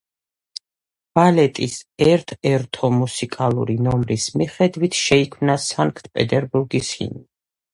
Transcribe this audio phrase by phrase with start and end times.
[1.17, 7.25] ბალეტის ერთ-ერთო მუსიკალური ნომრის მიხედვით შეიქმნა სანქტ-პეტერბურგის ჰიმნი.